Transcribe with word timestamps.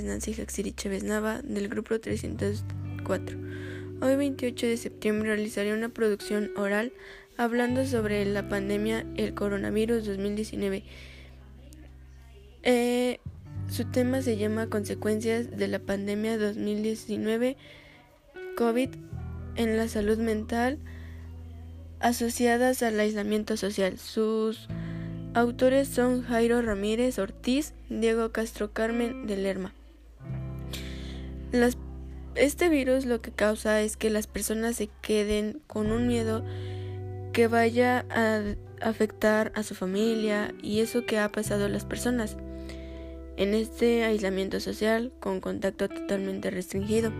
Nancy 0.00 0.32
Haxiri 0.40 0.72
Chévez 0.72 1.04
Nava 1.04 1.42
del 1.42 1.68
grupo 1.68 2.00
304. 2.00 3.38
Hoy 4.00 4.16
28 4.16 4.66
de 4.66 4.76
septiembre 4.78 5.28
realizaré 5.28 5.74
una 5.74 5.90
producción 5.90 6.50
oral 6.56 6.92
hablando 7.36 7.84
sobre 7.84 8.24
la 8.24 8.48
pandemia 8.48 9.04
el 9.16 9.34
coronavirus 9.34 10.06
2019. 10.06 10.82
Eh, 12.62 13.20
su 13.68 13.84
tema 13.84 14.22
se 14.22 14.36
llama 14.38 14.68
Consecuencias 14.68 15.50
de 15.56 15.68
la 15.68 15.78
pandemia 15.78 16.38
2019 16.38 17.56
COVID 18.56 18.88
en 19.56 19.76
la 19.76 19.88
salud 19.88 20.18
mental 20.18 20.78
asociadas 22.00 22.82
al 22.82 22.98
aislamiento 22.98 23.56
social. 23.56 23.98
Sus 23.98 24.68
autores 25.34 25.88
son 25.88 26.22
Jairo 26.22 26.60
Ramírez 26.60 27.18
Ortiz, 27.18 27.72
Diego 27.88 28.32
Castro 28.32 28.72
Carmen 28.72 29.26
de 29.26 29.36
Lerma. 29.36 29.72
Este 32.34 32.68
virus 32.68 33.04
lo 33.04 33.20
que 33.20 33.30
causa 33.30 33.80
es 33.82 33.96
que 33.96 34.10
las 34.10 34.26
personas 34.26 34.76
se 34.76 34.88
queden 35.02 35.60
con 35.66 35.92
un 35.92 36.06
miedo 36.06 36.44
que 37.32 37.48
vaya 37.48 38.06
a 38.10 38.42
afectar 38.80 39.52
a 39.54 39.62
su 39.62 39.74
familia 39.74 40.54
y 40.62 40.80
eso 40.80 41.06
que 41.06 41.18
ha 41.18 41.30
pasado 41.30 41.66
a 41.66 41.68
las 41.68 41.84
personas 41.84 42.36
en 43.36 43.54
este 43.54 44.04
aislamiento 44.04 44.60
social 44.60 45.12
con 45.20 45.40
contacto 45.40 45.88
totalmente 45.88 46.50
restringido. 46.50 47.12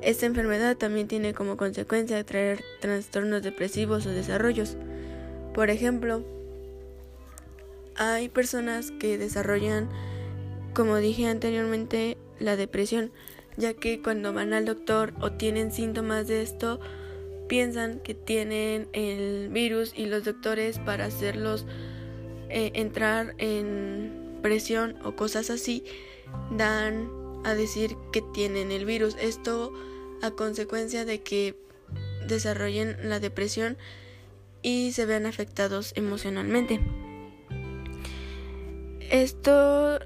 Esta 0.00 0.26
enfermedad 0.26 0.76
también 0.76 1.06
tiene 1.06 1.32
como 1.32 1.56
consecuencia 1.56 2.24
traer 2.24 2.64
trastornos 2.80 3.42
depresivos 3.42 4.06
o 4.06 4.10
desarrollos. 4.10 4.76
Por 5.54 5.70
ejemplo, 5.70 6.24
hay 7.96 8.28
personas 8.28 8.90
que 8.90 9.18
desarrollan, 9.18 9.88
como 10.74 10.96
dije 10.96 11.28
anteriormente, 11.28 12.16
la 12.42 12.56
depresión, 12.56 13.12
ya 13.56 13.74
que 13.74 14.02
cuando 14.02 14.32
van 14.32 14.52
al 14.52 14.64
doctor 14.64 15.14
o 15.20 15.32
tienen 15.32 15.72
síntomas 15.72 16.26
de 16.28 16.42
esto, 16.42 16.80
piensan 17.48 18.00
que 18.00 18.14
tienen 18.14 18.88
el 18.92 19.48
virus 19.50 19.92
y 19.96 20.06
los 20.06 20.24
doctores 20.24 20.78
para 20.78 21.06
hacerlos 21.06 21.66
eh, 22.48 22.72
entrar 22.74 23.34
en 23.38 24.38
presión 24.42 24.96
o 25.04 25.16
cosas 25.16 25.50
así, 25.50 25.84
dan 26.56 27.10
a 27.44 27.54
decir 27.54 27.96
que 28.12 28.22
tienen 28.34 28.70
el 28.70 28.84
virus. 28.84 29.16
Esto 29.20 29.72
a 30.22 30.30
consecuencia 30.30 31.04
de 31.04 31.22
que 31.22 31.56
desarrollen 32.26 32.96
la 33.02 33.20
depresión 33.20 33.76
y 34.62 34.92
se 34.92 35.06
vean 35.06 35.26
afectados 35.26 35.92
emocionalmente. 35.96 36.80
Esto 39.10 39.98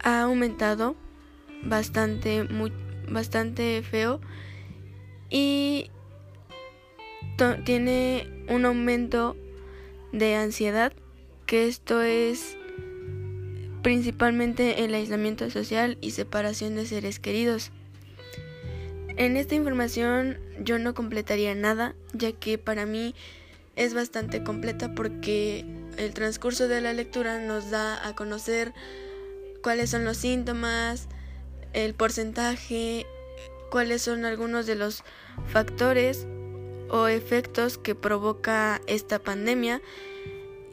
ha 0.00 0.22
aumentado 0.22 0.96
bastante, 1.64 2.46
bastante 3.08 3.82
feo 3.82 4.20
y 5.30 5.90
tiene 7.64 8.28
un 8.48 8.64
aumento 8.64 9.36
de 10.12 10.36
ansiedad, 10.36 10.92
que 11.46 11.66
esto 11.66 12.02
es 12.02 12.56
principalmente 13.82 14.84
el 14.84 14.94
aislamiento 14.94 15.50
social 15.50 15.98
y 16.00 16.12
separación 16.12 16.74
de 16.74 16.86
seres 16.86 17.18
queridos. 17.18 17.70
En 19.16 19.36
esta 19.36 19.54
información 19.54 20.38
yo 20.58 20.78
no 20.78 20.94
completaría 20.94 21.54
nada, 21.54 21.94
ya 22.12 22.32
que 22.32 22.58
para 22.58 22.86
mí 22.86 23.14
es 23.76 23.94
bastante 23.94 24.42
completa 24.42 24.94
porque 24.94 25.64
el 25.96 26.14
transcurso 26.14 26.68
de 26.68 26.80
la 26.80 26.92
lectura 26.92 27.40
nos 27.40 27.70
da 27.70 28.06
a 28.06 28.14
conocer 28.14 28.72
cuáles 29.62 29.90
son 29.90 30.04
los 30.04 30.16
síntomas, 30.16 31.08
el 31.74 31.94
porcentaje, 31.94 33.06
cuáles 33.70 34.02
son 34.02 34.24
algunos 34.24 34.66
de 34.66 34.76
los 34.76 35.02
factores 35.48 36.26
o 36.88 37.08
efectos 37.08 37.76
que 37.76 37.94
provoca 37.94 38.80
esta 38.86 39.18
pandemia 39.18 39.82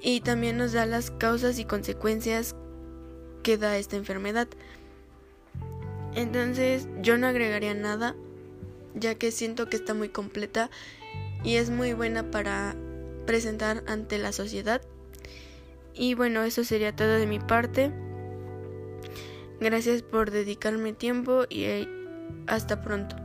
y 0.02 0.22
también 0.22 0.58
nos 0.58 0.72
da 0.74 0.86
las 0.86 1.12
causas 1.12 1.60
y 1.60 1.66
consecuencias 1.66 2.56
que 3.44 3.58
da 3.58 3.78
esta 3.78 3.98
enfermedad. 3.98 4.48
Entonces 6.16 6.88
yo 7.02 7.18
no 7.18 7.28
agregaría 7.28 7.74
nada 7.74 8.16
ya 8.94 9.16
que 9.16 9.32
siento 9.32 9.70
que 9.70 9.78
está 9.78 9.94
muy 9.94 10.10
completa 10.10 10.70
y 11.44 11.56
es 11.56 11.70
muy 11.70 11.94
buena 11.94 12.30
para 12.30 12.76
presentar 13.26 13.84
ante 13.88 14.18
la 14.18 14.32
sociedad. 14.32 14.82
Y 15.94 16.14
bueno, 16.14 16.44
eso 16.44 16.64
sería 16.64 16.96
todo 16.96 17.18
de 17.18 17.26
mi 17.26 17.40
parte. 17.40 17.92
Gracias 19.62 20.02
por 20.02 20.32
dedicarme 20.32 20.92
tiempo 20.92 21.44
y 21.48 21.88
hasta 22.48 22.82
pronto. 22.82 23.16